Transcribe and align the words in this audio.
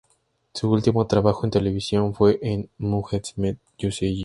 Su 0.55 0.71
último 0.71 1.05
trabajo 1.05 1.45
en 1.45 1.51
televisión 1.51 2.15
fue 2.15 2.39
en 2.41 2.67
"Muhteşem 2.79 3.57
Yüzyıl". 3.77 4.17